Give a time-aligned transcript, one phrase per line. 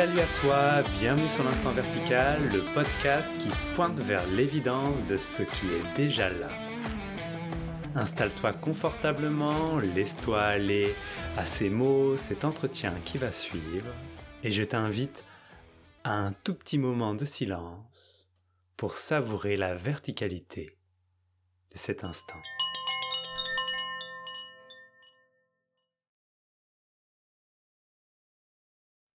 [0.00, 5.42] Salut à toi, bienvenue sur l'Instant Vertical, le podcast qui pointe vers l'évidence de ce
[5.42, 6.48] qui est déjà là.
[7.94, 10.94] Installe-toi confortablement, laisse-toi aller
[11.36, 13.92] à ces mots, cet entretien qui va suivre,
[14.42, 15.22] et je t'invite
[16.02, 18.30] à un tout petit moment de silence
[18.78, 20.78] pour savourer la verticalité
[21.72, 22.40] de cet instant.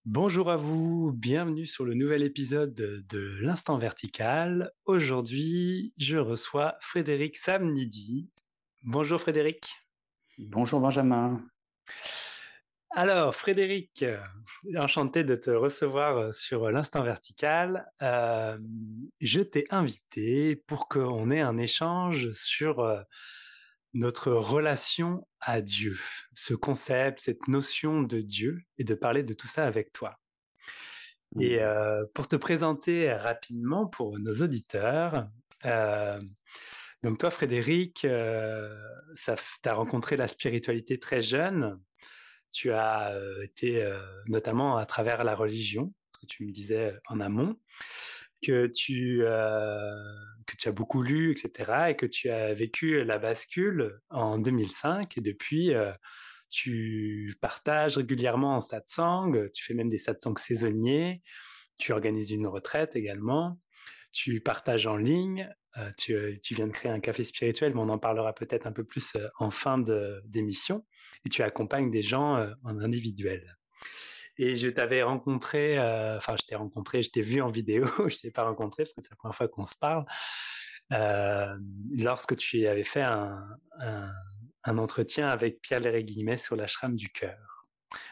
[0.06, 4.72] Bonjour à vous, bienvenue sur le nouvel épisode de l'Instant Vertical.
[4.86, 8.30] Aujourd'hui, je reçois Frédéric Samnidi.
[8.84, 9.66] Bonjour Frédéric.
[10.38, 11.44] Bonjour Benjamin.
[12.92, 14.20] Alors Frédéric, euh,
[14.78, 17.92] enchanté de te recevoir euh, sur l'Instant Vertical.
[18.04, 18.60] Euh,
[19.22, 22.86] je t'ai invité pour qu'on ait un échange sur
[23.96, 25.98] notre relation à Dieu,
[26.34, 30.20] ce concept, cette notion de Dieu, et de parler de tout ça avec toi.
[31.40, 32.08] Et mmh.
[32.14, 35.28] pour te présenter rapidement pour nos auditeurs,
[37.04, 41.80] donc toi Frédéric, tu as rencontré la spiritualité très jeune,
[42.52, 43.90] tu as été
[44.28, 47.58] notamment à travers la religion, que tu me disais en amont,
[48.42, 54.00] que tu, que tu as beaucoup lu, etc., et que tu as vécu la bascule
[54.10, 55.74] en 2005, et depuis,
[56.50, 61.22] tu partages régulièrement en satsang, tu fais même des satsangs saisonniers,
[61.78, 63.60] tu organises une retraite également,
[64.12, 65.50] tu partages en ligne,
[65.98, 68.86] tu, tu, viens de créer un café spirituel, mais on en parlera peut-être un peu
[68.86, 69.78] plus en fin
[70.26, 70.86] d'émission,
[71.26, 73.58] et tu accompagnes des gens en individuel.
[74.38, 78.18] Et je t'avais rencontré, euh, enfin, je t'ai rencontré, je t'ai vu en vidéo, je
[78.18, 80.06] t'ai pas rencontré parce que c'est la première fois qu'on se parle,
[80.92, 81.56] euh,
[81.92, 83.48] lorsque tu avais fait un,
[83.80, 87.38] un, entretien avec Pierre Léry Guillemet sur l'ashram du cœur.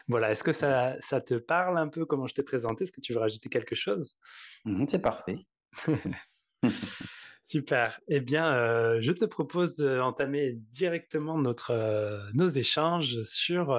[0.08, 2.06] Voilà, est-ce que ça, ça, te parle un peu?
[2.06, 2.84] Comment je t'ai présenté?
[2.84, 4.16] Est-ce que tu veux rajouter quelque chose?
[4.64, 5.40] Mmh C'est parfait.
[7.44, 8.00] Super.
[8.08, 13.78] Eh bien, euh, je te propose d'entamer directement notre, nos échanges sur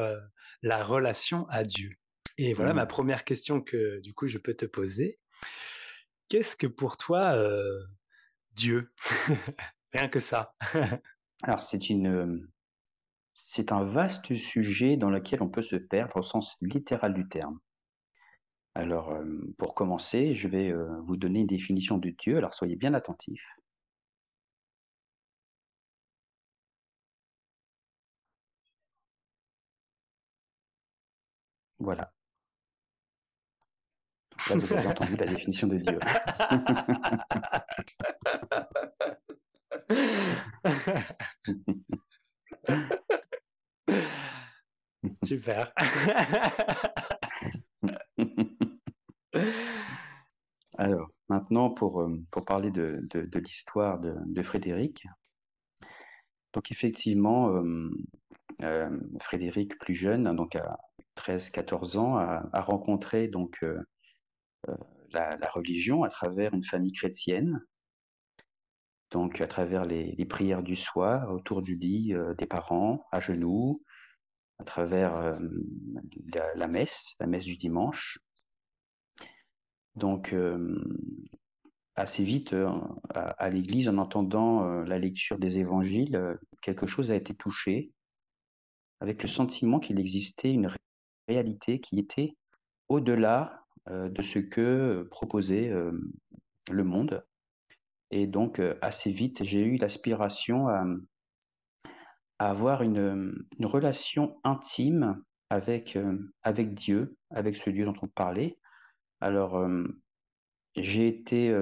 [0.62, 1.98] la relation à Dieu.
[2.38, 2.88] Et voilà ma mmh.
[2.90, 5.20] première question que du coup je peux te poser.
[6.30, 7.38] Qu'est-ce que pour toi
[8.54, 8.92] Dieu?
[9.94, 10.56] Rien que ça.
[11.44, 12.48] Alors c'est une
[13.34, 17.60] c'est un vaste sujet dans lequel on peut se perdre au sens littéral du terme.
[18.76, 19.18] Alors
[19.58, 20.74] pour commencer, je vais
[21.06, 22.38] vous donner une définition de Dieu.
[22.38, 23.56] Alors soyez bien attentifs.
[31.80, 32.15] Voilà.
[34.50, 36.00] Là, vous avez entendu la définition de Dieu.
[45.24, 45.72] Super.
[50.78, 55.08] Alors, maintenant, pour, euh, pour parler de, de, l'histoire de, de, Frédéric.
[56.54, 57.90] Donc, effectivement, euh,
[58.62, 60.78] euh, Frédéric, plus jeune, donc à
[61.18, 63.64] 13-14 ans, a, a, rencontré donc
[65.12, 67.62] la, religion à travers une famille chrétienne,
[69.12, 73.84] donc à travers les, prières du soir autour du lit euh, des parents, à genoux,
[74.60, 75.40] à travers euh,
[76.56, 78.20] la, messe, la messe du dimanche.
[79.96, 80.84] Donc euh,
[81.96, 82.54] assez vite
[83.14, 87.94] à, l'église, en entendant la lecture des évangiles, quelque chose a été touché,
[89.00, 90.68] avec le sentiment qu'il existait une
[91.30, 92.36] réalité qui était
[92.90, 95.92] au-delà de ce que proposait euh,
[96.72, 97.24] le monde.
[98.12, 100.86] Et donc, euh, assez vite, j'ai eu l'aspiration à,
[102.40, 105.98] avoir une, relation intime avec,
[106.44, 108.58] avec Dieu, avec ce Dieu dont on parlait.
[109.22, 109.66] Alors,
[110.76, 111.58] j'ai été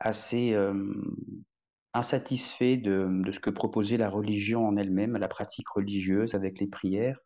[0.00, 0.56] assez
[1.94, 6.66] insatisfait de, de, ce que proposait la religion en elle-même, la pratique religieuse avec les
[6.66, 7.20] prières,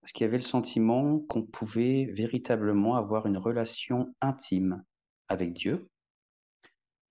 [0.00, 4.82] parce qu'il y avait le sentiment qu'on pouvait véritablement avoir une relation intime
[5.28, 5.88] avec Dieu.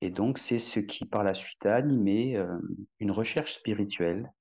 [0.01, 2.57] Et donc, c'est ce qui, par la suite, a animé euh,
[2.99, 4.31] une recherche spirituelle.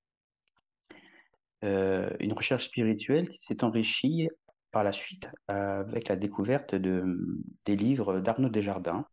[1.65, 4.29] Euh, une recherche spirituelle qui s'est enrichie
[4.71, 7.05] par la suite avec la découverte de,
[7.65, 9.07] des livres d'Arnaud Desjardins.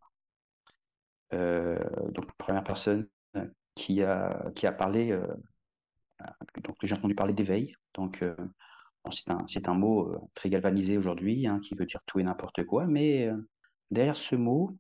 [1.34, 1.80] Euh,
[2.12, 3.08] donc, première personne
[3.76, 5.18] qui a, qui a parlé,
[6.64, 7.76] donc j'ai entendu parler d'éveil.
[7.94, 8.24] Donc,
[9.12, 12.86] c'est un, mot euh, très galvanisé aujourd'hui, hein, qui veut dire tout et n'importe quoi,
[12.86, 13.38] mais euh,
[13.92, 14.78] derrière ce mot,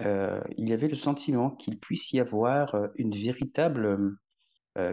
[0.00, 4.16] euh, il y avait le sentiment qu'il puisse y avoir une véritable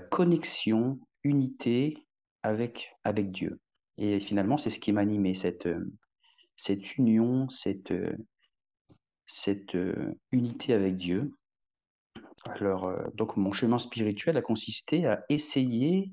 [0.09, 2.07] connexion, unité
[2.41, 3.59] avec, avec Dieu.
[3.97, 5.69] Et finalement, c'est ce qui m'animait, cette,
[6.55, 7.93] cette union, cette,
[9.27, 9.77] cette
[10.31, 11.31] unité avec Dieu.
[12.45, 16.11] Alors, donc mon chemin spirituel a consisté à essayer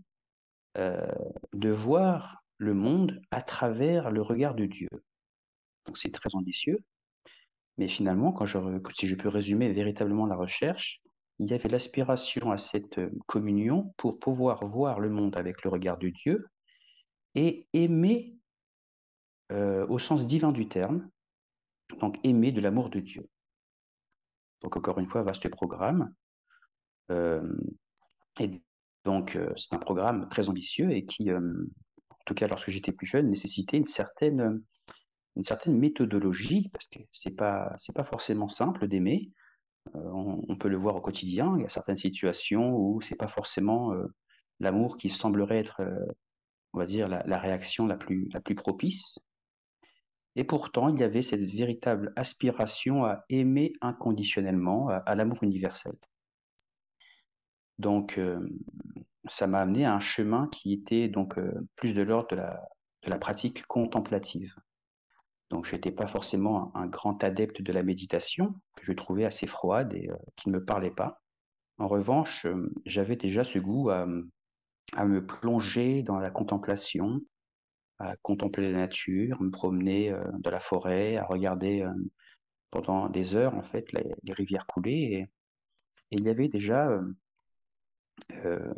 [0.76, 4.88] de voir le monde à travers le regard de Dieu.
[5.86, 6.78] Donc c'est très ambitieux,
[7.78, 8.58] mais finalement, quand je,
[8.94, 11.00] si je peux résumer véritablement la recherche,
[11.38, 15.98] il y avait l'aspiration à cette communion pour pouvoir voir le monde avec le regard
[15.98, 16.46] de Dieu
[17.34, 18.36] et aimer
[19.50, 21.08] au sens divin du terme,
[22.00, 23.22] donc aimer de l'amour de Dieu.
[24.62, 26.14] Donc encore une fois, vaste programme.
[27.10, 28.62] et
[29.04, 31.40] donc c'est un programme très ambitieux et qui, en
[32.26, 34.62] tout cas lorsque j'étais plus jeune, nécessitait une certaine
[35.36, 39.30] une certaine méthodologie, parce que c'est pas c'est pas forcément simple d'aimer.
[39.94, 40.10] Euh,
[40.48, 41.54] on, peut le voir au quotidien.
[41.56, 44.06] Il y a certaines situations où c'est pas forcément euh,
[44.60, 46.06] l'amour qui semblerait être, euh,
[46.72, 49.18] on va dire, la, réaction la plus la plus propice.
[50.36, 55.92] Et pourtant, il y avait cette véritable aspiration à aimer inconditionnellement, à, l'amour universel.
[57.78, 58.20] Donc,
[59.24, 61.38] ça m'a amené à un chemin qui était donc
[61.76, 64.54] plus de l'ordre de la, pratique contemplative.
[65.50, 69.46] Donc, je n'étais pas forcément un, grand adepte de la méditation, que je trouvais assez
[69.46, 71.22] froide et euh, qui ne me parlait pas.
[71.78, 77.20] En revanche, euh, j'avais déjà ce goût à, me plonger dans la contemplation,
[77.98, 81.86] à contempler la nature, me promener euh, dans la forêt, à regarder
[82.70, 85.02] pendant des heures en fait les, rivières couler.
[85.12, 85.26] Et,
[86.10, 87.00] il y avait déjà,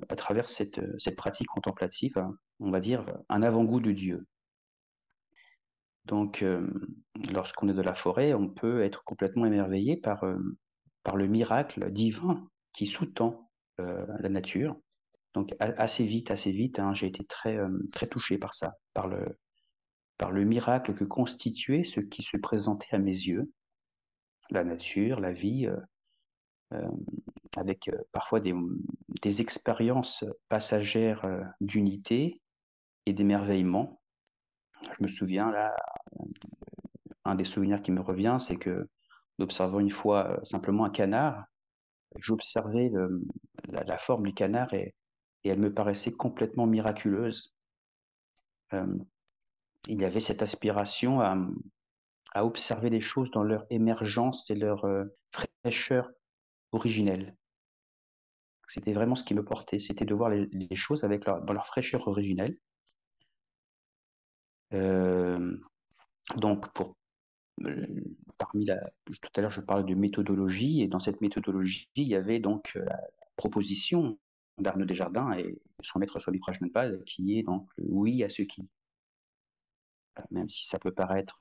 [0.08, 2.24] à travers cette, cette pratique contemplative,
[2.60, 4.26] on va dire, un avant-goût de Dieu.
[6.06, 6.66] Donc, euh,
[7.32, 10.38] lorsqu'on est de la forêt, on peut être complètement émerveillé par, euh,
[11.02, 13.50] par le miracle divin qui sous-tend
[13.80, 14.76] euh, la nature.
[15.34, 17.58] Donc, assez vite, assez vite, hein, j'ai été très,
[17.92, 19.38] très touché par ça, par le,
[20.16, 23.52] par le miracle que constituait ce qui se présentait à mes yeux,
[24.48, 25.68] la nature, la vie,
[27.56, 28.54] avec parfois des,
[29.40, 31.26] expériences passagères
[31.60, 32.40] d'unité
[33.06, 34.00] et d'émerveillement
[34.82, 35.74] je me souviens là,
[37.24, 38.88] un des souvenirs qui me revient, c'est que
[39.38, 41.44] observant une fois euh, simplement un canard,
[42.18, 42.90] j'observais
[43.68, 44.94] la, forme du canard et,
[45.44, 47.54] elle me paraissait complètement miraculeuse.
[48.72, 48.98] Euh,
[49.86, 51.36] il y avait cette aspiration à,
[52.42, 56.10] observer les choses dans leur émergence et leur euh, fraîcheur
[56.76, 57.36] originelle.
[58.68, 62.06] C'était vraiment ce qui me portait, c'était de voir les, choses avec dans leur fraîcheur
[62.08, 62.56] originelle.
[64.72, 65.56] Euh,
[66.36, 66.66] donc,
[67.64, 67.86] euh,
[68.38, 72.16] parmi la, tout à l'heure, je parlais de méthodologie, et dans cette méthodologie, il y
[72.16, 72.98] avait donc euh, la
[73.36, 74.18] proposition
[74.58, 78.68] d'Arnaud Desjardins et son maître Swami Prajnanpal, qui est donc le oui à ce qui.
[80.30, 81.38] Même si ça peut paraître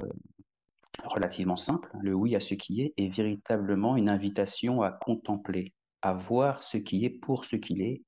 [1.03, 6.13] relativement simple, le oui à ce qui est est véritablement une invitation à contempler, à
[6.13, 8.03] voir ce qui est pour ce qu'il est,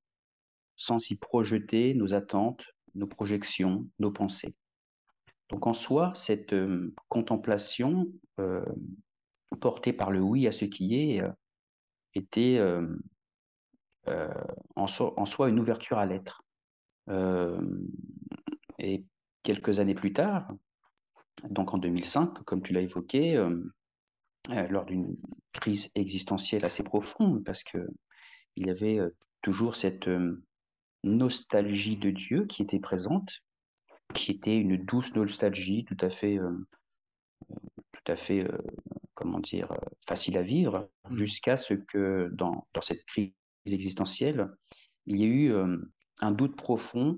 [0.76, 2.64] sans y projeter nos attentes,
[2.96, 4.56] nos projections, nos pensées.
[5.50, 8.08] Donc en soi, cette euh, contemplation
[8.40, 8.66] euh,
[9.62, 11.32] portée par le oui à ce qui est euh,
[12.14, 12.60] était
[14.76, 16.44] en, soi une ouverture à l'être.
[18.80, 19.06] et
[19.44, 20.52] quelques années plus tard,
[21.50, 23.44] donc en 2005, comme tu l'as évoqué,
[24.70, 25.16] lors d'une
[25.54, 27.78] crise existentielle assez profonde, parce que
[28.56, 29.00] il y avait
[29.42, 30.10] toujours cette
[31.04, 33.42] nostalgie de Dieu qui était présente,
[34.14, 36.68] qui était une douce nostalgie tout à fait, euh,
[37.92, 38.58] tout à fait, euh,
[39.14, 41.18] comment dire, euh, facile à vivre, mmh.
[41.18, 43.32] jusqu'à ce que dans, dans, cette crise
[43.66, 44.50] existentielle,
[45.06, 45.54] il y ait eu
[46.20, 47.18] un doute profond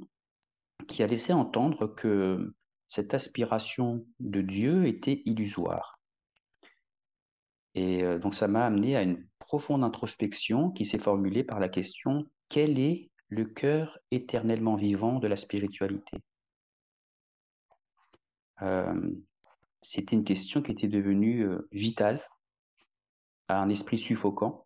[0.87, 2.53] qui a laissé entendre que
[2.89, 6.01] cette aspiration de Dieu était illusoire.
[7.75, 12.27] Et donc ça m'a amené à une profonde introspection qui s'est formulée par la question
[12.49, 16.17] quel est le cœur éternellement vivant de la spiritualité?
[19.81, 22.19] C'était une question qui était devenue vitale
[23.49, 24.65] à un esprit suffocant.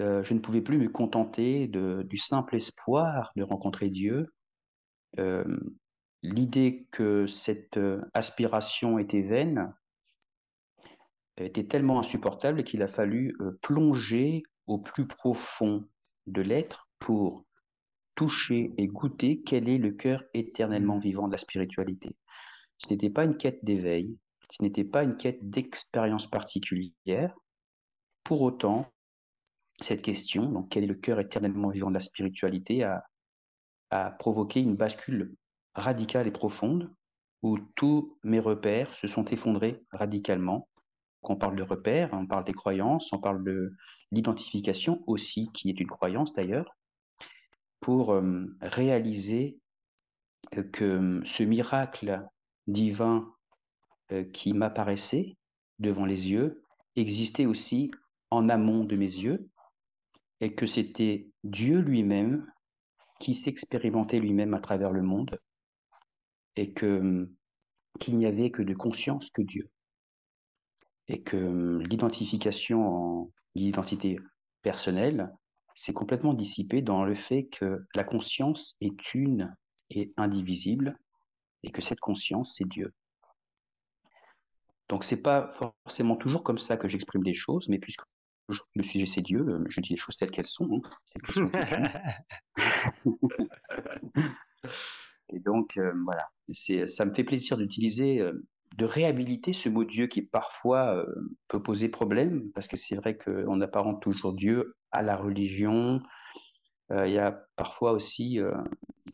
[0.00, 4.26] je ne pouvais plus me contenter de, du simple espoir de rencontrer Dieu.
[6.26, 7.78] L'idée que cette
[8.12, 9.72] aspiration était vaine
[11.36, 15.88] était tellement insupportable qu'il a fallu plonger au plus profond
[16.26, 17.44] de l'être pour
[18.16, 22.16] toucher et goûter quel est le cœur éternellement vivant de la spiritualité.
[22.78, 24.18] Ce n'était pas une quête d'éveil,
[24.50, 27.36] ce n'était pas une quête d'expérience particulière.
[28.24, 28.92] Pour autant,
[29.80, 33.04] cette question, donc quel est le cœur éternellement vivant de la spiritualité, a,
[33.90, 35.36] a provoqué une bascule
[35.76, 36.92] radicale et profonde
[37.42, 40.68] où tous mes repères se sont effondrés radicalement.
[41.22, 43.72] Quand on parle de repères, on parle des croyances, on parle de
[44.10, 46.76] l'identification aussi, qui est une croyance d'ailleurs,
[47.80, 49.58] pour euh, réaliser
[50.56, 52.26] euh, que ce miracle
[52.66, 53.32] divin
[54.12, 55.36] euh, qui m'apparaissait
[55.78, 56.62] devant les yeux
[56.96, 57.90] existait aussi
[58.30, 59.48] en amont de mes yeux
[60.40, 62.50] et que c'était Dieu lui-même
[63.20, 65.38] qui s'expérimentait lui-même à travers le monde
[66.56, 67.28] et que
[67.98, 69.70] qu'il n'y avait que de conscience que Dieu
[71.08, 74.18] et que l'identification en l'identité
[74.62, 75.32] personnelle
[75.74, 79.54] s'est complètement dissipée dans le fait que la conscience est une
[79.90, 80.98] et indivisible
[81.62, 82.92] et que cette conscience c'est Dieu.
[84.88, 88.02] Donc c'est pas forcément toujours comme ça que j'exprime des choses, mais puisque
[88.48, 90.68] le sujet c'est Dieu, euh, je dis les choses telles qu'elles sont.
[90.72, 90.80] Hein,
[95.30, 96.24] Et donc euh, voilà,
[96.86, 98.44] ça me fait plaisir d'utiliser, euh,
[98.76, 101.04] de réhabiliter ce mot Dieu qui parfois
[101.48, 106.02] peut poser problème, parce que c'est vrai qu'on apparente toujours Dieu à la religion.
[106.90, 108.38] il y a parfois aussi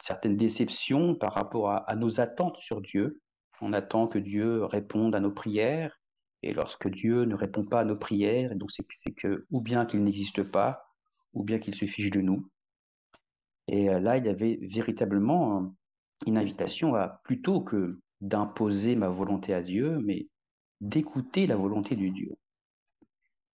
[0.00, 3.20] certaines déceptions par rapport à nos attentes sur Dieu.
[3.60, 5.96] On attend que Dieu réponde à nos prières.
[6.42, 10.02] Et lorsque Dieu ne répond pas à nos prières, donc c'est que ou bien qu'il
[10.02, 10.82] n'existe pas,
[11.34, 12.48] ou bien qu'il se fiche de nous.
[13.68, 15.72] Et euh, là, il y avait véritablement
[16.26, 20.28] une invitation à, plutôt que d'imposer ma volonté à Dieu, mais
[20.80, 22.36] d'écouter la volonté de Dieu.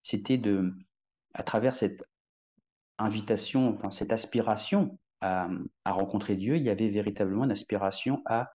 [0.04, 0.74] C'était de,
[1.34, 2.04] à travers cette
[2.98, 5.50] invitation, enfin cette aspiration à,
[5.84, 8.52] à rencontrer Dieu, il y avait véritablement une aspiration à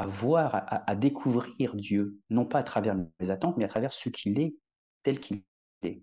[0.00, 4.08] à voir, à, découvrir Dieu, non pas à travers mes attentes, mais à travers ce
[4.08, 4.56] qu'il est,
[5.02, 5.44] tel qu'il
[5.82, 6.02] est.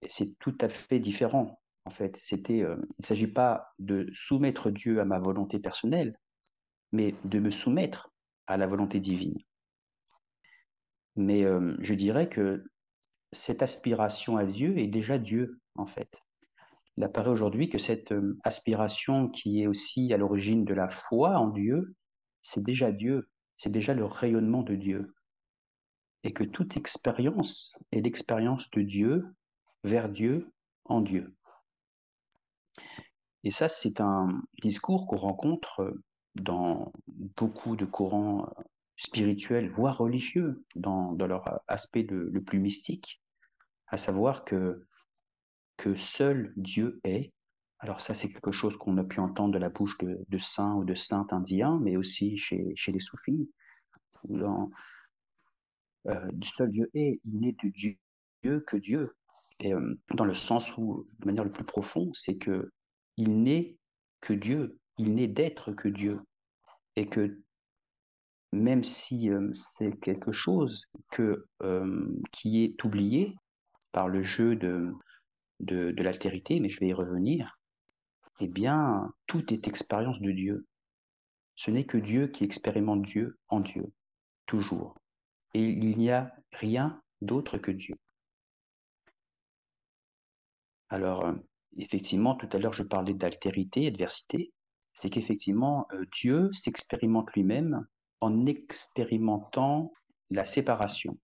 [0.00, 2.18] Et c'est tout à fait différent, en fait.
[2.32, 6.18] Euh, il ne s'agit pas de soumettre Dieu à ma volonté personnelle,
[6.92, 8.12] mais de me soumettre
[8.46, 9.38] à la volonté divine.
[11.16, 12.64] Mais euh, je dirais que
[13.32, 16.20] cette aspiration à Dieu est déjà Dieu, en fait.
[16.96, 21.36] Il apparaît aujourd'hui que cette euh, aspiration qui est aussi à l'origine de la foi
[21.38, 21.94] en Dieu
[22.44, 25.12] c'est déjà Dieu, c'est déjà le rayonnement de Dieu.
[26.22, 29.24] Et que toute expérience est l'expérience de Dieu
[29.82, 30.52] vers Dieu
[30.84, 31.34] en Dieu.
[33.42, 35.94] Et ça, c'est un discours qu'on rencontre
[36.34, 36.92] dans
[37.36, 38.48] beaucoup de courants
[38.96, 43.20] spirituels, voire religieux, dans, leur aspect le plus mystique,
[43.88, 44.86] à savoir que,
[45.76, 47.32] que seul Dieu est
[47.84, 50.86] alors ça, c'est quelque chose qu'on a pu entendre de la bouche de, saints ou
[50.86, 53.52] de saintes indiens, mais aussi chez, les soufis.
[56.42, 59.14] Seul Dieu est, il n'est de Dieu que Dieu.
[59.60, 62.70] Dans le sens où, de manière le plus profonde, c'est que
[63.16, 63.76] il n'est
[64.20, 66.20] que Dieu, il n'est d'être que Dieu.
[66.96, 67.40] Et que
[68.52, 71.46] même si c'est quelque chose que,
[72.32, 73.34] qui est oublié
[73.92, 74.92] par le jeu de,
[75.60, 77.58] de, de l'altérité, mais je vais y revenir,
[78.40, 80.66] eh bien, tout est expérience de Dieu.
[81.56, 83.92] Ce n'est que Dieu qui expérimente Dieu en Dieu,
[84.46, 84.96] toujours.
[85.54, 87.94] Et il n'y a rien d'autre que Dieu.
[90.94, 91.32] Alors, euh,
[91.76, 94.52] effectivement, tout à l'heure, je parlais d'altérité, adversité.
[94.92, 97.84] C'est qu'effectivement, euh, Dieu s'expérimente lui-même
[98.20, 99.92] en expérimentant
[100.30, 101.18] la séparation.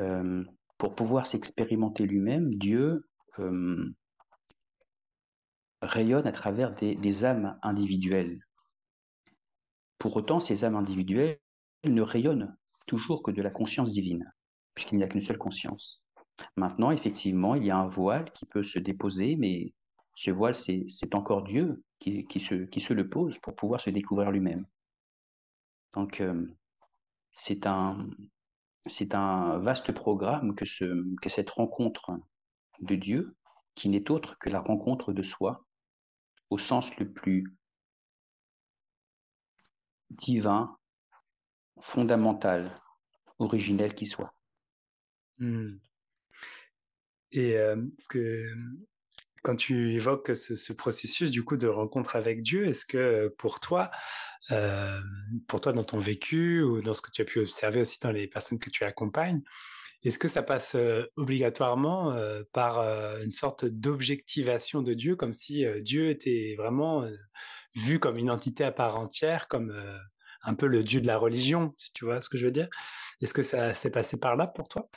[0.00, 0.44] Euh,
[0.76, 3.08] pour pouvoir s'expérimenter lui-même, Dieu
[5.80, 8.40] rayonnent à travers des, âmes individuelles.
[9.98, 11.38] Pour autant, ces âmes individuelles
[11.84, 12.56] ne rayonnent
[12.88, 14.32] toujours que de la conscience divine,
[14.74, 16.04] puisqu'il n'y a qu'une seule conscience.
[16.56, 19.72] Maintenant, effectivement, il y a un voile qui peut se déposer, mais
[20.14, 24.66] ce voile, c'est encore Dieu qui, se, le pose pour pouvoir se découvrir lui-même.
[25.94, 26.46] Donc, euh,
[27.30, 28.08] c'est un,
[29.58, 32.12] vaste programme que, ce, que cette rencontre
[32.80, 33.36] de Dieu,
[33.74, 35.64] qui n'est autre que la rencontre de soi,
[36.50, 37.56] au sens le plus
[40.10, 40.76] divin,
[41.80, 42.70] fondamental,
[43.38, 44.32] originel qui soit.
[45.38, 45.78] Hmm.
[47.34, 47.76] Et euh,
[49.42, 53.90] quand tu évoques ce, processus du coup de rencontre avec Dieu, est-ce que pour toi,
[54.52, 55.00] euh,
[55.48, 58.12] pour toi dans ton vécu ou dans ce que tu as pu observer aussi dans
[58.12, 59.42] les personnes que tu accompagnes,
[60.04, 60.76] est-ce que ça passe
[61.16, 62.14] obligatoirement
[62.52, 62.80] par
[63.22, 67.08] une sorte d'objectivation de Dieu, comme si Dieu était vraiment
[67.74, 69.74] vu comme une entité à part entière, comme
[70.42, 72.68] un peu le Dieu de la religion, si tu vois ce que je veux dire?
[73.22, 74.88] Est-ce que ça s'est passé par là pour toi?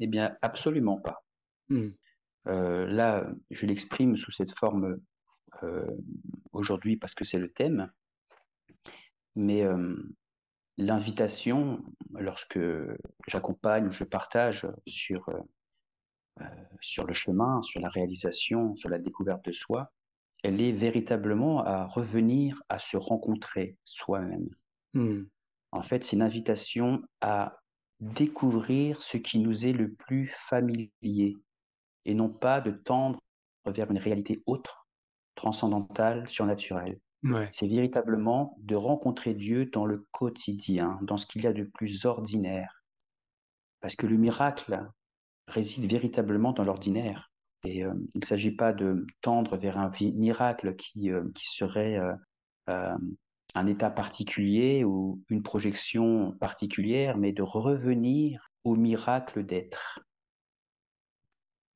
[0.00, 1.22] Eh bien, absolument pas.
[1.70, 1.90] Mmh.
[2.44, 4.98] là, je l'exprime sous cette forme
[6.52, 7.90] aujourd'hui parce que c'est le thème.
[9.36, 9.64] Mais
[10.76, 12.58] l'invitation, lorsque
[13.28, 15.30] j'accompagne ou je partage sur,
[16.80, 19.92] sur le chemin, sur la réalisation, sur la découverte de soi,
[20.42, 24.48] elle est véritablement à revenir à se rencontrer soi-même.
[24.94, 25.22] Mmh.
[25.72, 27.60] En fait, c'est une invitation à
[28.00, 31.36] découvrir ce qui nous est le plus familier
[32.04, 33.18] et non pas de tendre
[33.66, 34.86] vers une réalité autre,
[35.34, 36.98] transcendantale, surnaturelle.
[37.52, 42.06] C'est véritablement de rencontrer Dieu dans le quotidien, dans ce qu'il y a de plus
[42.06, 42.82] ordinaire.
[43.80, 44.88] Parce que le miracle
[45.46, 47.30] réside véritablement dans l'ordinaire.
[47.64, 51.98] Et euh, il ne s'agit pas de tendre vers un miracle qui, euh, qui serait
[52.68, 52.96] euh,
[53.54, 60.00] un état particulier ou une projection particulière, mais de revenir au miracle d'être.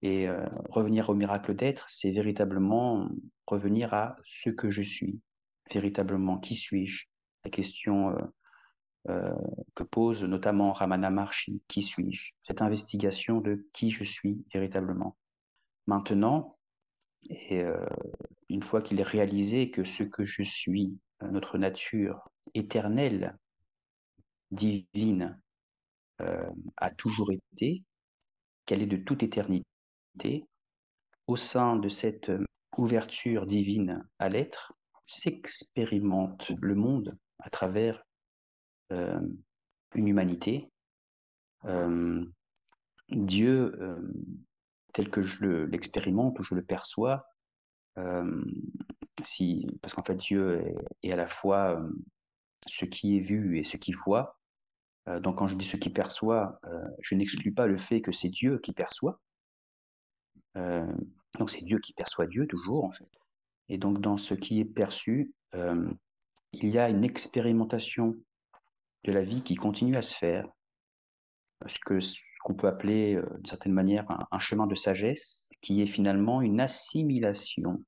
[0.07, 0.29] Et
[0.69, 3.09] revenir au miracle d'être, c'est véritablement
[3.47, 5.19] revenir à ce que je suis,
[5.73, 7.07] véritablement qui suis-je?
[7.47, 8.15] La question
[9.07, 12.33] que pose notamment Ramana Maharshi, qui suis-je?
[12.47, 15.17] Cette investigation de qui je suis véritablement.
[15.87, 16.59] Maintenant,
[17.31, 23.39] une fois qu'il est réalisé que ce que je suis, notre nature éternelle,
[24.51, 25.41] divine,
[26.19, 27.83] a toujours été,
[28.67, 29.65] qu'elle est de toute éternité,
[31.27, 32.31] au sein de cette
[32.77, 34.75] ouverture divine à l'être,
[35.07, 38.03] s'expérimente le monde à travers
[38.91, 40.71] une humanité.
[43.11, 43.79] Dieu
[44.93, 47.27] tel que je l'expérimente ou je le perçois,
[49.23, 50.63] si, parce qu'en fait Dieu
[51.03, 51.83] est, à la fois
[52.67, 54.39] ce qui est vu et ce qui voit.
[55.21, 56.61] donc quand je dis ce qui perçoit,
[57.01, 59.21] je n'exclus pas le fait que c'est Dieu qui perçoit.
[60.55, 63.11] Donc c'est Dieu qui perçoit Dieu toujours en fait.
[63.69, 68.17] Et donc dans ce qui est perçu, il y a une expérimentation
[69.05, 70.49] de la vie qui continue à se faire.
[71.61, 71.99] Parce que
[72.45, 76.61] qu'on peut appeler euh, d'une certaine manière un, chemin de sagesse, qui est finalement une
[76.61, 77.83] assimilation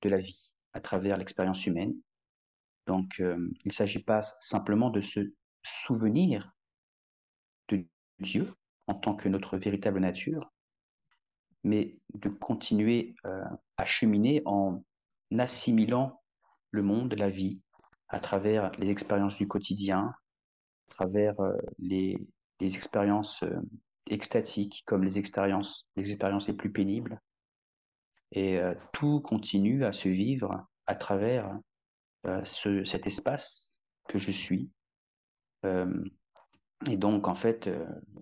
[0.00, 1.94] de la vie à travers l'expérience humaine.
[2.86, 5.20] Donc, euh, il ne s'agit pas simplement de se
[5.62, 6.50] souvenir
[7.68, 7.86] de
[8.20, 8.46] Dieu
[8.86, 10.50] en tant que notre véritable nature,
[11.64, 13.44] mais de continuer euh,
[13.76, 14.84] à cheminer en
[15.38, 16.22] assimilant
[16.70, 17.62] le monde, la vie,
[18.08, 20.14] à travers les expériences du quotidien,
[20.88, 21.34] à travers
[21.78, 22.28] les,
[22.60, 23.60] les expériences euh,
[24.06, 27.20] extatiques comme les expériences, les expériences les plus pénibles.
[28.32, 31.58] Et euh, tout continue à se vivre à travers
[32.26, 34.70] euh, ce, cet espace que je suis.
[36.90, 37.70] Et donc, en fait,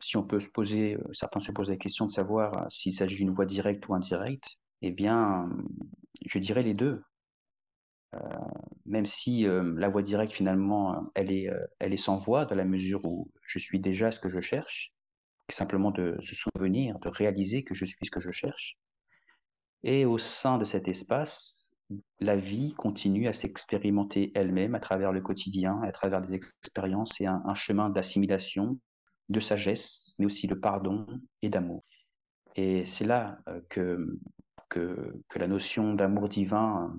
[0.01, 3.35] si on peut se poser, certains se posent la question de savoir s'il s'agit d'une
[3.35, 5.49] voie directe ou indirecte, eh bien,
[6.27, 7.03] je dirais les deux.
[8.15, 8.19] Euh,
[8.85, 12.55] même si euh, la voie directe finalement elle est, euh, elle est sans voie dans
[12.55, 14.93] la mesure où je suis déjà ce que je cherche,
[15.49, 18.77] simplement de se souvenir, de réaliser que je suis ce que je cherche.
[19.83, 21.71] Et au sein de cet espace,
[22.21, 27.27] la vie continue à s'expérimenter elle-même à travers le quotidien, à travers des expériences et
[27.27, 28.79] un, chemin d'assimilation,
[29.29, 31.07] de sagesse, mais aussi de pardon
[31.43, 31.85] et d'amour.
[32.55, 33.39] Et c'est là
[33.71, 34.19] que,
[34.69, 36.95] que, que, la notion d'amour divin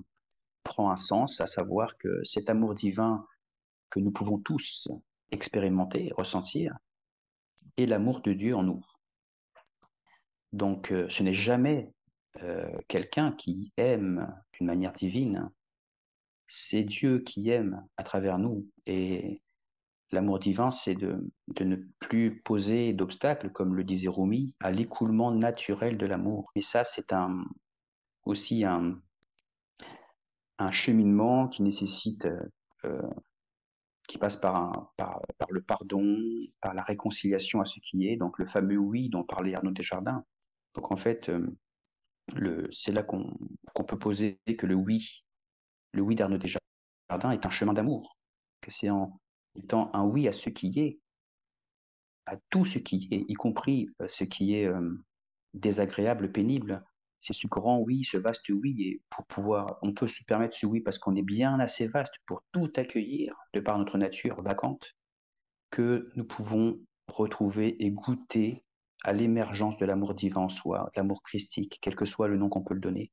[0.64, 3.24] prend un sens, à savoir que cet amour divin
[3.90, 4.88] que nous pouvons tous
[5.30, 6.76] expérimenter, ressentir,
[7.76, 8.84] est l'amour de Dieu en nous.
[10.52, 11.92] Donc euh, ce n'est jamais
[12.42, 15.50] euh, quelqu'un qui aime d'une manière divine,
[16.46, 18.68] c'est Dieu qui aime à travers nous.
[18.86, 19.40] Et
[20.10, 25.96] l'amour divin, c'est de, ne plus poser d'obstacles, comme le disait Rumi, à l'écoulement naturel
[25.96, 26.50] de l'amour.
[26.54, 27.44] Et ça, c'est un,
[28.24, 29.00] aussi un,
[30.70, 32.26] cheminement qui nécessite,
[32.84, 33.02] euh,
[34.08, 34.92] qui passe par,
[35.50, 36.26] le pardon,
[36.60, 40.24] par la réconciliation à ce qui est, donc le fameux oui dont parlait Arnaud Desjardins.
[40.74, 41.46] Donc en fait, euh,
[42.72, 45.24] c'est là qu'on peut poser que le oui,
[45.92, 48.16] le oui d'Arnaud Desjardins est un chemin d'amour,
[48.60, 49.20] que c'est en
[49.54, 50.98] étant un oui à ce qui est,
[52.26, 54.70] à tout ce qui est, y compris ce qui est
[55.52, 56.84] désagréable, pénible,
[57.20, 60.66] c'est ce grand oui, ce vaste oui, et pour pouvoir, on peut se permettre ce
[60.66, 64.94] oui parce qu'on est bien assez vaste pour tout accueillir de par notre nature vacante,
[65.70, 68.62] que nous pouvons retrouver et goûter
[69.04, 72.64] à l'émergence de l'amour divin en soi, l'amour christique, quel que soit le nom qu'on
[72.64, 73.12] peut le donner,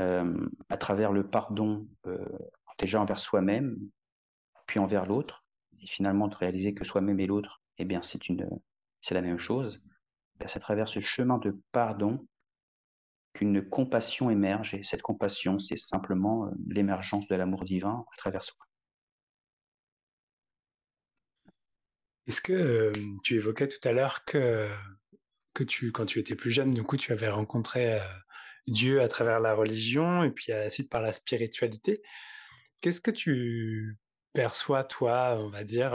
[0.00, 2.26] euh, à travers le pardon euh,
[2.78, 3.78] déjà envers soi-même,
[4.66, 5.44] puis envers l'autre,
[5.80, 8.18] et finalement de réaliser que soi-même et l'autre, eh bien c'est
[9.00, 9.80] c'est la même chose.
[10.40, 12.26] C'est à travers ce chemin de pardon
[13.32, 18.42] qu'une compassion émerge, et cette compassion, c'est simplement euh, l'émergence de l'amour divin à travers
[18.42, 18.66] soi.
[22.30, 22.92] Est-ce que
[23.24, 24.68] tu évoquais tout à l'heure que,
[25.66, 27.98] tu, quand tu étais plus jeune, tu avais rencontré
[28.68, 32.02] Dieu à travers la religion et puis à la suite par la spiritualité.
[32.80, 33.98] Qu'est-ce que tu
[34.32, 35.90] perçois, toi, on va dire,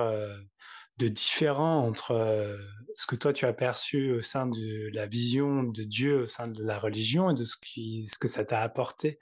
[0.98, 2.60] de différent entre
[2.98, 6.50] ce que toi tu as perçu au sein de la vision de Dieu au sein
[6.50, 9.20] de la religion et de ce que ça t'a apporté?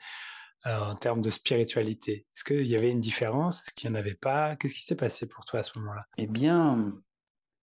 [0.65, 2.26] En termes de spiritualité?
[2.34, 3.62] Est-ce qu'il y avait une différence?
[3.62, 4.56] Est-ce qu'il n'y en avait pas?
[4.56, 6.06] Qu'est-ce qui s'est passé pour toi à ce moment-là?
[6.17, 6.93] Eh bien,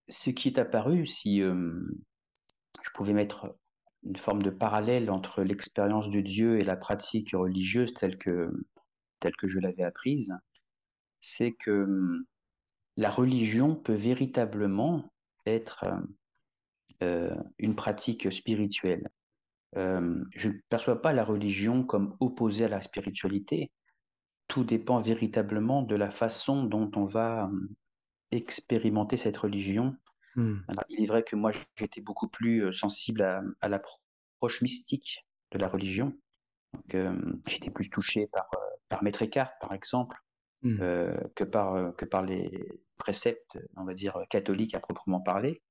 [0.07, 3.55] ce qui est apparu, si je pouvais mettre
[4.03, 8.51] une forme de parallèle entre l'expérience de Dieu et la pratique religieuse telle que,
[9.19, 10.33] telle que je l'avais apprise,
[11.19, 12.25] c'est que
[12.97, 15.13] la religion peut véritablement
[15.45, 15.85] être
[17.03, 19.09] euh, une pratique spirituelle.
[19.77, 23.71] Euh, je ne perçois pas la religion comme opposée à la spiritualité.
[24.47, 27.49] Tout dépend véritablement de la façon dont on va
[28.31, 29.95] expérimenter cette religion.
[30.35, 30.59] Hmm.
[30.87, 35.67] il est vrai que moi, j'étais beaucoup plus sensible à, à l'approche mystique de la
[35.67, 36.13] religion.
[37.47, 38.49] j'étais plus touché par,
[38.87, 40.17] par Maître Eckhart, par exemple,
[40.63, 40.77] Mmh.
[40.81, 45.61] Euh, que, par, euh, que par les préceptes, on va dire, catholiques à proprement parler.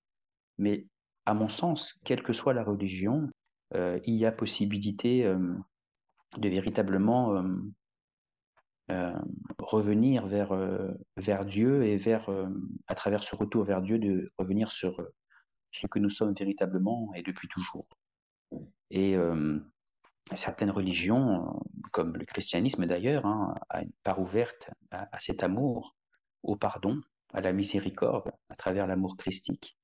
[0.58, 0.86] Mais
[1.26, 3.28] à mon sens, quelle que soit la religion, euh,
[3.74, 7.42] il y a possibilité de véritablement
[9.58, 10.52] revenir vers,
[11.16, 12.28] vers Dieu et vers,
[12.88, 15.00] à travers ce retour vers Dieu, de revenir sur
[15.72, 17.86] ce que nous sommes véritablement et depuis toujours.
[18.90, 19.16] Et
[20.34, 21.60] certaines religions,
[21.92, 25.96] comme le christianisme d'ailleurs, hein, a une part ouverte à, cet amour,
[26.42, 27.00] au pardon,
[27.32, 29.76] à la miséricorde, à travers l'amour christique,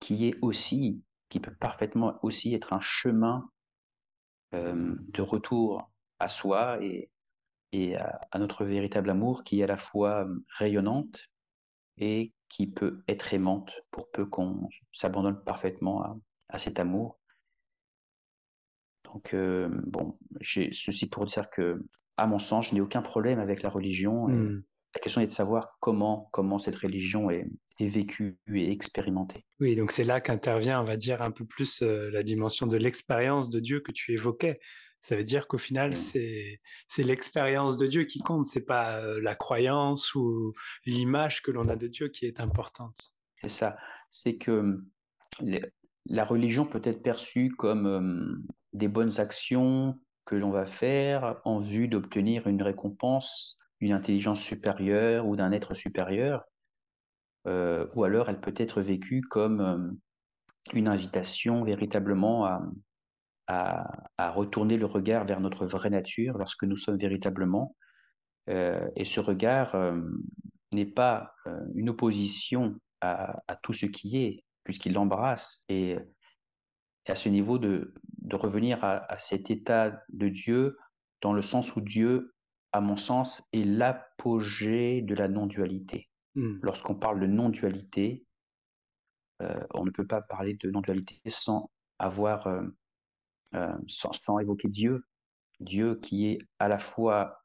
[0.00, 1.02] qui est aussi,
[1.34, 3.50] qui peut parfaitement aussi être un chemin
[4.52, 7.10] de retour à soi et,
[7.72, 11.28] et à, notre véritable amour, qui est à la fois rayonnante
[11.98, 17.18] et qui peut être aimante pour peu qu'on s'abandonne parfaitement à cet amour
[19.02, 19.34] donc,
[19.86, 21.84] bon, j'ai ceci pour dire que,
[22.16, 24.28] à mon sens, je n'ai aucun problème avec la religion.
[24.28, 24.62] Mmh.
[24.94, 27.46] La question est de savoir comment, comment cette religion est,
[27.80, 29.44] est vécue et expérimentée.
[29.60, 32.76] Oui, donc c'est là qu'intervient, on va dire, un peu plus euh, la dimension de
[32.76, 34.60] l'expérience de Dieu que tu évoquais.
[35.00, 35.96] Ça veut dire qu'au final, mmh.
[35.96, 40.52] c'est c'est l'expérience de Dieu qui compte, c'est pas euh, la croyance ou
[40.86, 43.12] l'image que l'on a de Dieu qui est importante.
[43.40, 43.76] C'est ça.
[44.10, 44.80] C'est que
[46.06, 51.88] la religion peut être perçue comme des bonnes actions que l'on va faire en vue
[51.88, 56.44] d'obtenir une récompense d'une intelligence supérieure ou d'un être supérieur,
[57.46, 59.90] euh, ou alors elle peut être vécue comme euh,
[60.72, 62.62] une invitation véritablement à,
[63.46, 67.76] à, retourner le regard vers notre vraie nature, vers ce que nous sommes véritablement.
[68.48, 69.76] Euh, et ce regard
[70.72, 71.34] n'est pas
[71.74, 75.98] une opposition à, tout ce qui est, puisqu'il l'embrasse et
[77.06, 77.92] et à ce niveau de,
[78.22, 80.78] de revenir à, cet état de Dieu
[81.20, 82.33] dans le sens où Dieu,
[82.74, 86.08] à mon sens, est l'apogée de la non-dualité.
[86.34, 86.58] Hmm.
[86.60, 88.26] Lorsqu'on parle de non-dualité,
[89.42, 92.64] euh, on ne peut pas parler de non-dualité sans avoir, euh,
[93.54, 95.06] euh, sans, sans, évoquer Dieu.
[95.60, 97.38] Dieu qui est à la fois,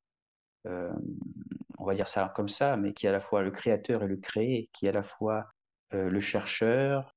[0.65, 4.07] on va dire ça comme ça, mais qui est à la fois le créateur et
[4.07, 5.45] le créé, qui est à la fois
[5.91, 7.15] le chercheur,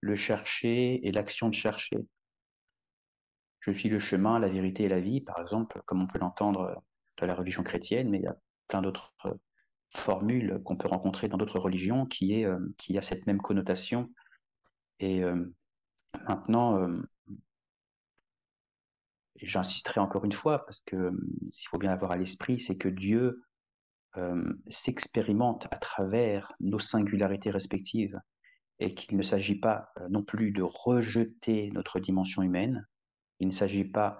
[0.00, 2.06] le chercher et l'action de chercher.
[3.60, 6.82] Je suis le chemin, la vérité et la vie, par exemple, comme on peut l'entendre
[7.18, 8.36] dans la religion chrétienne, mais il y a
[8.68, 9.34] plein d'autres euh,
[9.90, 12.58] formules qu'on peut rencontrer dans d'autres religions qui, est, euh,
[12.96, 14.10] a cette même connotation.
[14.98, 15.44] Et euh,
[16.28, 16.88] maintenant,
[19.36, 21.12] j'insisterai encore une fois, parce que
[21.50, 23.42] s'il faut bien avoir à l'esprit, c'est que Dieu
[24.68, 28.18] s'expérimente à travers nos singularités respectives
[28.78, 32.86] et qu'il ne s'agit pas non plus de rejeter notre dimension humaine,
[33.40, 34.18] il ne s'agit pas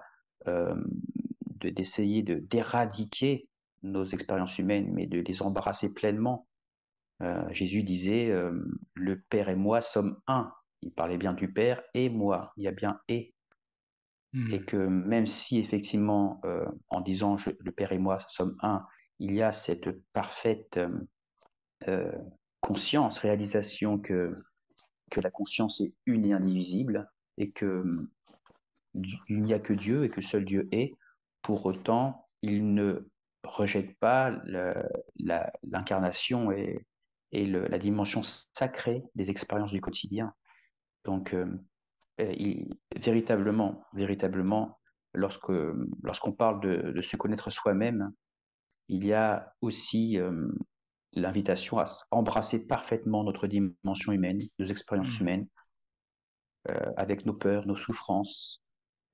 [1.59, 3.47] d'essayer de, d'éradiquer
[3.83, 6.47] nos expériences humaines, mais de les embrasser pleinement.
[7.21, 8.33] Euh, Jésus disait,
[8.93, 10.51] le Père et moi sommes un.
[10.81, 13.33] Il parlait bien du Père et moi, il y a bien et.
[14.33, 14.51] Hmm.
[14.51, 16.41] Et que même si effectivement,
[16.89, 18.85] en disant le Père et moi sommes un,
[19.19, 20.79] il y a cette parfaite
[22.61, 24.35] conscience, réalisation que,
[25.09, 27.83] que la conscience est une et indivisible et que
[29.29, 30.93] il n'y a que Dieu et que seul Dieu est.
[31.47, 33.09] Pour autant, il ne
[33.45, 34.31] rejette pas
[35.63, 36.85] l'incarnation et,
[37.31, 40.33] et la dimension sacrée des expériences du quotidien.
[41.05, 41.47] Donc, euh,
[42.19, 44.77] il, véritablement, véritablement,
[45.13, 45.53] lorsque
[46.03, 48.11] lorsqu'on parle de, de, se connaître soi-même,
[48.89, 50.49] il y a aussi euh,
[51.13, 55.21] l'invitation à embrasser parfaitement notre dimension humaine, nos expériences Mmh.
[55.21, 55.47] humaines,
[56.67, 58.61] euh, avec nos peurs, nos souffrances,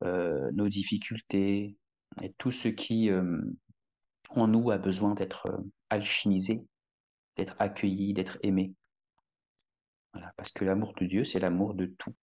[0.04, 1.78] euh, nos difficultés,
[2.22, 3.42] et tout ce qui euh,
[4.30, 5.58] en nous a besoin d'être euh,
[5.90, 6.62] alchimisé,
[7.38, 8.74] d'être accueilli, d'être aimé.
[10.14, 12.14] Voilà, parce que l'amour de Dieu, c'est l'amour de tout,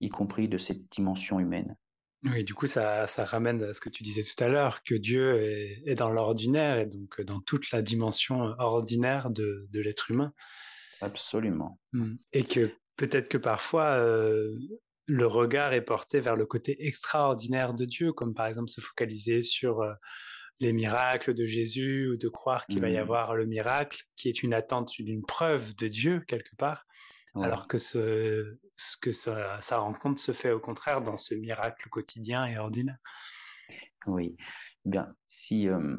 [0.00, 1.76] y compris de cette dimension humaine.
[2.24, 4.94] Oui, du coup, ça, ça ramène à ce que tu disais tout à l'heure, que
[4.94, 10.10] Dieu est, est dans l'ordinaire et donc dans toute la dimension ordinaire de, de l'être
[10.10, 10.32] humain.
[11.00, 11.78] Absolument.
[11.92, 12.14] Mmh.
[12.32, 14.56] Et que peut-être que parfois, euh,
[15.06, 19.42] le regard est porté vers le côté extraordinaire de Dieu, comme par exemple se focaliser
[19.42, 19.94] sur euh,
[20.60, 23.00] les miracles de Jésus ou de croire qu'il va y Mm.
[23.00, 26.84] avoir le miracle, qui est une attente d'une preuve de Dieu quelque part,
[27.34, 27.44] Ouais.
[27.44, 31.88] alors que, ce, ce que sa, sa rencontre se fait au contraire dans ce miracle
[31.90, 32.96] quotidien et ordinaire.
[34.06, 34.36] Oui.
[34.86, 35.96] Eh Bien, si, euh,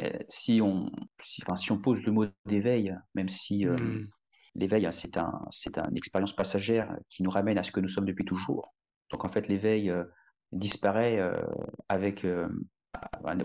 [0.00, 0.90] euh, si, on,
[1.22, 4.08] si, enfin, si on pose le mot d'éveil, même si euh, Mm.
[4.54, 7.88] L'éveil, hein, c'est un, c'est une expérience passagère qui nous ramène à ce que nous
[7.88, 8.74] sommes depuis toujours.
[9.10, 10.04] Donc en fait, l'éveil euh,
[10.52, 11.40] disparaît euh,
[11.88, 12.48] avec euh,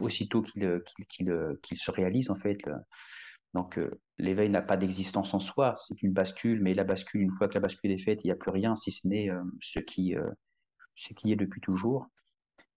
[0.02, 2.60] aussitôt qu'il qu'il, qu'il, se réalise en fait.
[3.56, 3.80] donc
[4.20, 7.56] l'éveil n'a pas d'existence en soi, c'est une bascule, mais la bascule, une fois que
[7.56, 9.30] la bascule est faite, il n'y a plus rien si ce n'est
[9.62, 10.16] ce qui,
[10.96, 12.08] ce qui est depuis toujours.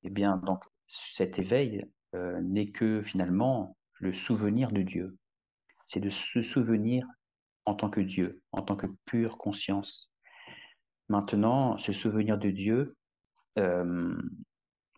[0.03, 5.19] Eh bien, donc cet éveil n'est que finalement le souvenir de Dieu.
[5.85, 7.07] C'est de se souvenir
[7.65, 10.13] en tant que Dieu, en tant que pure conscience.
[11.09, 12.95] Maintenant, ce souvenir de Dieu,
[13.59, 14.17] euh,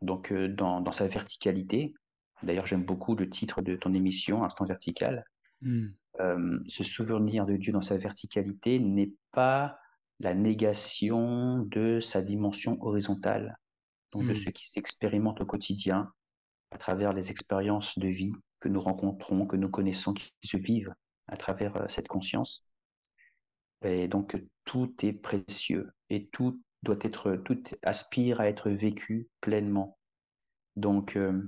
[0.03, 1.95] donc euh, dans, dans sa verticalité,
[2.43, 5.25] d'ailleurs j'aime beaucoup le titre de ton émission, Instant vertical,
[5.63, 5.87] Mm.
[6.21, 9.79] euh, ce souvenir de Dieu dans sa verticalité n'est pas
[10.21, 13.57] la négation de sa dimension horizontale,
[14.13, 14.37] donc de Mm.
[14.37, 16.13] ce qui s'expérimente au quotidien
[16.71, 20.93] à travers les expériences de vie que nous rencontrons, que nous connaissons, qui se vivent
[21.29, 22.67] à travers euh, cette conscience.
[23.83, 29.99] Et donc tout est précieux et tout doit être, tout aspire à être vécu pleinement.
[30.77, 31.43] Donc euh,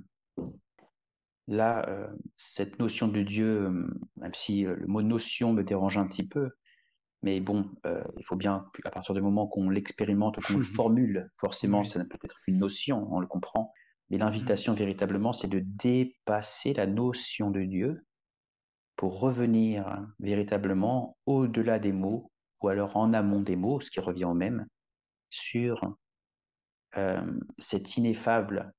[1.48, 3.70] là, euh, cette notion de Dieu,
[4.16, 6.50] même si le mot notion me dérange un petit peu,
[7.22, 11.30] mais bon, euh, il faut bien, à partir du moment qu'on l'expérimente, qu'on le formule,
[11.36, 13.72] forcément, ça peut être une notion, on le comprend.
[14.10, 18.06] Mais l'invitation véritablement, c'est de dépasser la notion de Dieu
[18.96, 22.30] pour revenir véritablement au-delà des mots,
[22.62, 24.66] ou alors en amont des mots, ce qui revient au même,
[25.30, 25.96] sur
[26.96, 28.72] euh, cet ineffable,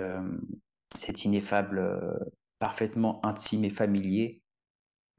[0.00, 0.38] euh,
[0.94, 2.14] cet ineffable, euh,
[2.58, 4.40] parfaitement intime et familier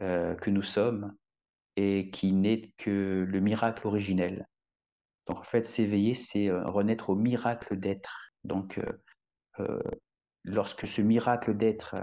[0.02, 1.14] euh, que nous sommes
[1.76, 4.48] et qui n'est que le miracle originel.
[5.28, 8.32] Donc en fait, s'éveiller, c'est renaître au miracle d'être.
[8.44, 8.80] Donc
[10.46, 11.96] lorsque ce miracle d'être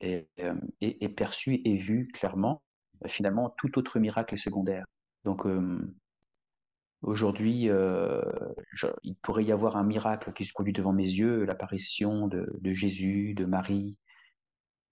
[0.00, 2.62] est, euh, est, est perçu et vu clairement,
[3.04, 4.86] euh, finalement, tout autre miracle est secondaire.
[5.24, 5.78] Donc euh,
[7.02, 8.22] aujourd'hui, euh,
[9.02, 13.34] il pourrait y avoir un miracle qui se produit devant mes yeux, l'apparition de, Jésus,
[13.34, 13.98] de Marie.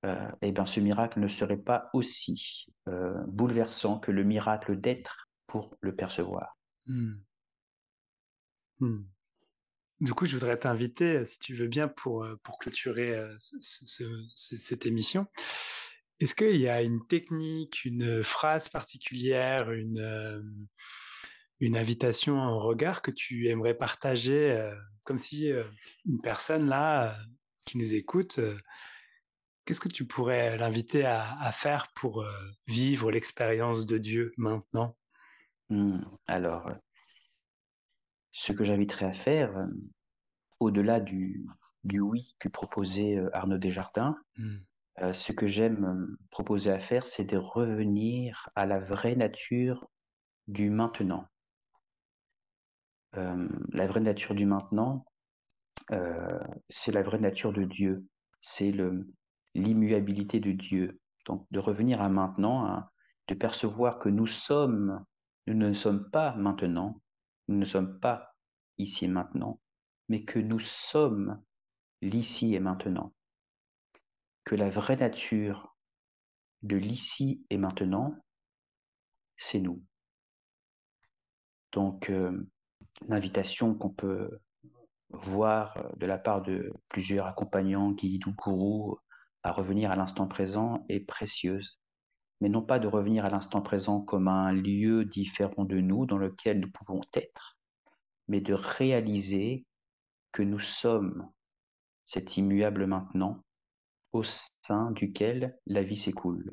[0.04, 5.28] Euh, eh bien, ce miracle ne serait pas aussi euh, bouleversant que le miracle d'être
[5.48, 6.56] pour le percevoir.
[6.86, 7.14] Mm.
[8.80, 9.04] Mm.
[10.00, 13.56] Du coup, je voudrais t'inviter, si tu veux bien, pour, euh, pour clôturer euh, ce-
[13.60, 15.26] ce- ce- cette émission.
[16.20, 20.40] Est-ce qu'il y a une technique, une phrase particulière, une, euh,
[21.60, 25.64] une invitation, un regard que tu aimerais partager, euh, comme si euh,
[26.06, 27.22] une personne là euh,
[27.64, 28.56] qui nous écoute, euh,
[29.64, 32.30] qu'est-ce que tu pourrais l'inviter à, faire pour euh,
[32.66, 34.96] vivre l'expérience de Dieu maintenant?
[35.70, 36.74] Hmm, Alors, euh,
[38.38, 39.66] ce que j'inviterais à faire, euh,
[40.60, 41.44] au-delà du,
[41.82, 44.56] du oui que proposait euh, Arnaud Desjardins, Mm.
[45.02, 49.88] euh, ce que j'aime proposer à faire, c'est de revenir à la vraie nature
[50.46, 51.26] du maintenant.
[53.72, 55.04] La vraie nature du maintenant,
[56.68, 58.06] c'est la vraie nature de Dieu,
[58.38, 58.72] c'est
[59.54, 61.00] l'immuabilité de Dieu.
[61.26, 62.92] Donc de revenir à maintenant, à-
[63.26, 65.04] de percevoir que nous sommes,
[65.48, 67.00] nous ne sommes pas maintenant,
[67.48, 68.27] nous ne sommes pas
[68.78, 69.60] ici et maintenant,
[70.08, 71.42] mais que nous sommes
[72.00, 73.12] l'ici et maintenant.
[74.44, 75.76] Que la vraie nature
[76.62, 78.14] de l'ici et maintenant,
[79.36, 79.82] c'est nous.
[81.72, 82.48] Donc, euh,
[83.08, 84.40] l'invitation qu'on peut
[85.10, 88.96] voir euh, de la part de plusieurs accompagnants, guides ou gourous
[89.42, 91.78] à revenir à l'instant présent est précieuse.
[92.40, 96.18] Mais non pas de revenir à l'instant présent comme un lieu différent de nous dans
[96.18, 97.57] lequel nous pouvons être,
[98.28, 99.64] mais de réaliser
[100.32, 101.30] que nous sommes
[102.04, 103.42] cet immuable maintenant
[104.12, 106.52] au sein duquel la vie s'écoule.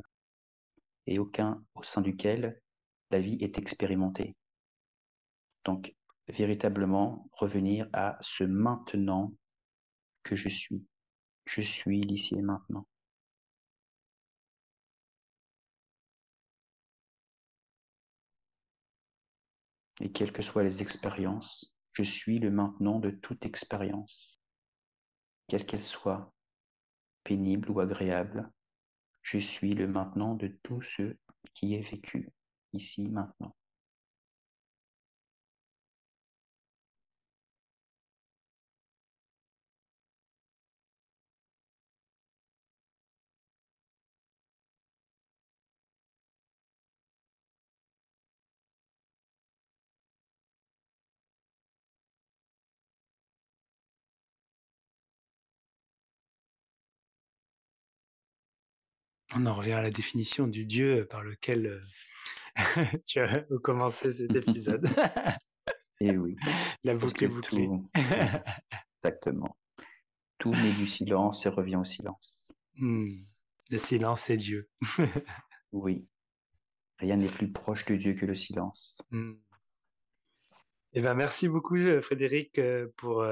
[1.07, 2.59] et aucun au sein duquel
[3.11, 4.35] la vie est expérimentée.
[5.63, 5.95] Donc,
[6.27, 9.31] véritablement revenir à ce maintenant
[10.23, 10.87] que je suis.
[11.45, 12.87] Je suis l'ici et maintenant.
[20.05, 24.39] Et quelles que soient les expériences, je suis le maintenant de toute expérience.
[25.47, 26.31] Quelle qu'elle soit,
[27.23, 28.47] pénible ou agréable,
[29.23, 31.17] je suis le maintenant de tout ce
[31.55, 32.29] qui est vécu,
[32.71, 33.55] ici, maintenant.
[59.37, 61.65] On en revient à la définition du Dieu par lequel
[62.57, 64.89] euh, tu as commencé cet épisode.
[65.99, 66.37] Et eh oui.
[66.85, 67.69] La boucle est bouclée.
[69.03, 69.57] Exactement.
[70.37, 72.49] Tout met du silence et revient au silence.
[72.77, 73.09] Hmm.
[73.69, 74.69] Le silence est Dieu.
[75.73, 76.07] oui.
[76.99, 79.01] Rien n'est plus proche de Dieu que le silence.
[79.11, 79.33] Hmm.
[80.97, 83.25] Eh ben, merci beaucoup, euh, Frédéric, euh, pour,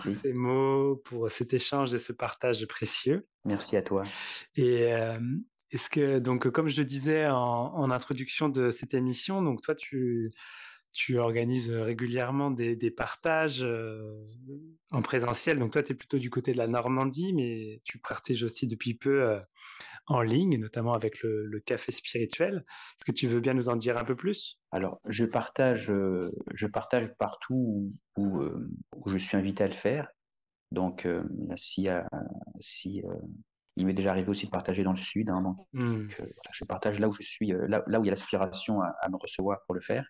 [0.00, 3.26] tous ces mots, pour cet échange et ce partage précieux.
[3.44, 4.02] Merci à toi.
[4.56, 4.90] Et
[5.70, 10.32] est-ce que, donc, comme je le disais en, introduction de cette émission, donc toi, tu,
[10.94, 13.66] tu organises régulièrement des, partages
[14.92, 15.58] en présentiel.
[15.58, 18.94] Donc toi, tu es plutôt du côté de la Normandie, mais tu partages aussi depuis
[18.94, 19.38] peu
[20.06, 22.64] en ligne, notamment avec le, café spirituel.
[22.98, 24.58] Est-ce que tu veux bien nous en dire un peu plus?
[24.70, 25.92] Alors, je partage,
[26.54, 28.42] je partage partout où,
[28.96, 30.08] où, je suis invité à le faire.
[30.74, 31.22] Donc, euh,
[31.56, 31.88] si,
[32.58, 33.14] si euh,
[33.76, 36.08] il m'est déjà arrivé aussi de partager dans le sud, hein, donc, euh,
[36.52, 39.16] je partage là où je suis, là, là, où il y a l'aspiration à, me
[39.16, 40.04] recevoir pour le faire.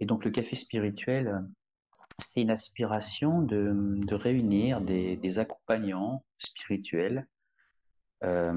[0.00, 1.44] Et donc, le café spirituel,
[2.18, 7.26] c'est une aspiration de, réunir des, accompagnants spirituels
[8.22, 8.52] à,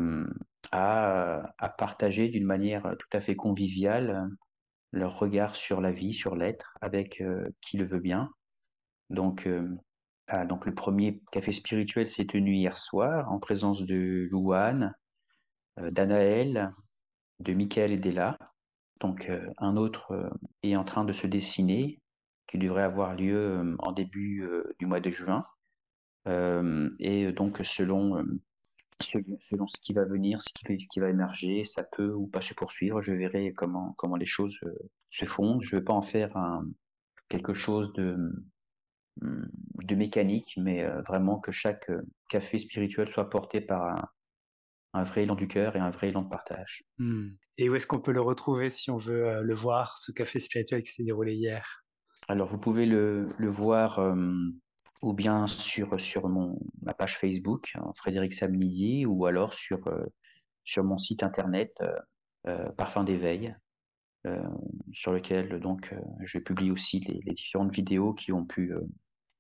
[0.72, 4.28] à, partager d'une manière tout à fait conviviale
[4.92, 7.24] leur regard sur la vie, sur l'être, avec
[7.62, 8.30] qui le veut bien.
[9.10, 9.48] Donc,
[10.28, 14.96] ah, donc le premier café spirituel s'est tenu hier soir en présence de Louane,
[15.80, 16.74] euh, d'Anaël,
[17.40, 18.38] de Michael et d'Ella.
[19.04, 20.30] Donc euh, un autre euh,
[20.63, 22.02] est en train de se dessiner,
[22.48, 24.46] qui devrait avoir lieu en début
[24.78, 25.46] du mois de juin.
[27.00, 28.22] et donc selon,
[29.00, 33.02] selon ce qui va venir, ce qui, va émerger, ça peut ou pas se poursuivre.
[33.02, 34.60] Je verrai comment, comment les choses
[35.10, 35.62] se font.
[35.62, 36.66] Je ne veux pas en faire un,
[37.30, 38.18] quelque chose de
[39.22, 39.48] Hum,
[39.84, 44.08] de mécanique, mais euh, vraiment que chaque euh, café spirituel soit porté par un,
[45.02, 46.84] vrai élan du cœur et un vrai élan de partage.
[47.00, 47.30] Mmh.
[47.58, 50.38] Et où est-ce qu'on peut le retrouver si on veut euh, le voir, ce café
[50.38, 51.84] spirituel qui s'est déroulé hier?
[52.28, 54.00] Alors, vous pouvez le, voir
[55.02, 59.80] ou bien sur, sur mon, ma page Facebook, hein, Frédéric Samnidi, ou alors sur,
[60.64, 61.76] sur mon site internet
[62.78, 63.54] Parfum d'éveil.
[64.94, 68.74] sur lequel donc je publie aussi les, les, différentes vidéos qui ont pu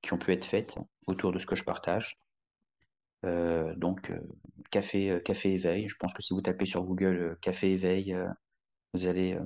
[0.03, 2.17] qui ont pu être faites autour de ce que je partage.
[3.25, 4.19] Euh, donc, euh,
[4.71, 5.87] café, euh, café éveil.
[5.87, 8.15] Je pense que si vous tapez sur Google café éveil,
[8.93, 9.37] vous allez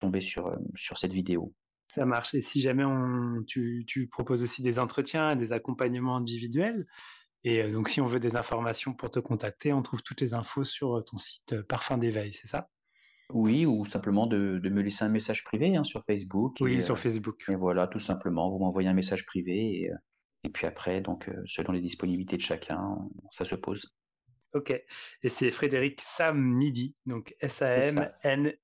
[0.00, 1.52] tomber sur, sur cette vidéo.
[1.84, 2.34] Ça marche.
[2.34, 6.86] Et si jamais on, tu, tu proposes aussi des entretiens, des accompagnements individuels,
[7.44, 10.64] et donc si on veut des informations pour te contacter, on trouve toutes les infos
[10.64, 12.68] sur ton site Parfum d'éveil, c'est ça?
[13.32, 16.56] Oui, ou simplement de, de, me laisser un message privé hein, sur Facebook.
[16.60, 17.44] Oui, sur Facebook.
[17.48, 19.90] Et voilà, tout simplement, vous m'envoyez un message privé et,
[20.44, 22.98] et puis après, donc, selon les disponibilités de chacun,
[23.30, 23.94] ça se pose.
[24.54, 24.70] Ok.
[25.22, 28.56] Et c'est Frédéric Samnidi, donc S-A-M-N-I-D-H-I.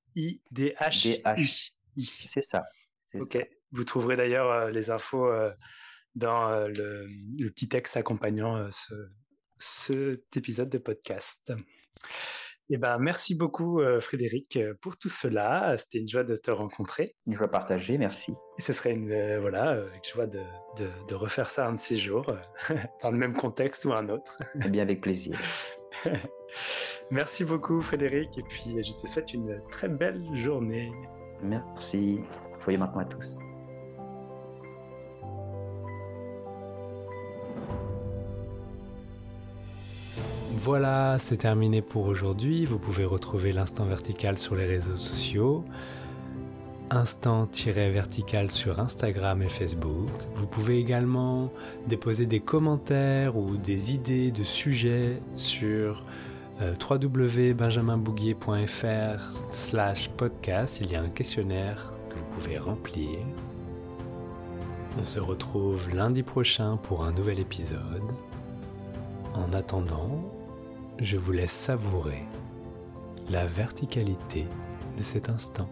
[2.04, 2.64] C'est ça.
[3.14, 3.32] Ok.
[3.32, 3.38] Ça.
[3.72, 5.30] Vous trouverez d'ailleurs les infos
[6.14, 8.94] dans le, le, petit texte accompagnant ce,
[9.58, 11.52] cet épisode de podcast.
[12.70, 15.76] Eh ben, merci beaucoup, euh, Frédéric, euh, pour tout cela.
[15.78, 17.14] C'était une joie de te rencontrer.
[17.26, 18.34] Une joie partagée, merci.
[18.58, 20.40] Et ce serait une, euh, voilà, une joie de,
[20.78, 22.32] de, de, refaire ça un de ces jours,
[23.02, 24.38] dans le même contexte ou un autre.
[24.64, 25.38] Eh bien, avec plaisir.
[27.10, 30.90] merci beaucoup, Frédéric, et puis je te souhaite une très belle journée.
[31.42, 32.20] Merci.
[32.60, 33.38] Joyeux maintenant à tous.
[40.64, 42.64] Voilà, c'est terminé pour aujourd'hui.
[42.64, 45.62] Vous pouvez retrouver l'instant vertical sur les réseaux sociaux.
[46.88, 50.08] Instant-vertical sur Instagram et Facebook.
[50.36, 51.52] Vous pouvez également
[51.86, 56.02] déposer des commentaires ou des idées de sujets sur
[56.62, 60.78] euh, www.benjaminbouguier.fr slash podcast.
[60.80, 63.18] Il y a un questionnaire que vous pouvez remplir.
[64.98, 68.00] On se retrouve lundi prochain pour un nouvel épisode.
[69.34, 70.33] En attendant,
[70.98, 72.22] je vous laisse savourer
[73.28, 74.46] la verticalité
[74.96, 75.68] de cet instant.